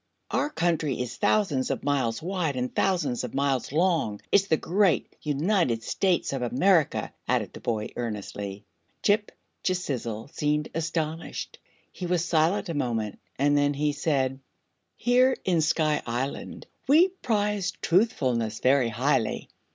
[0.31, 5.15] "Our Country is thousands of miles wide and thousands of miles long it's the great
[5.21, 8.65] United States of America!" added the boy, earnestly.
[9.03, 9.29] Ghip
[9.63, 11.59] Ghisizzle seemed astonished.
[11.91, 14.39] He was silent a moment, and then he said:
[14.97, 19.49] "Here in Sky Island we prize truthfulness very highly.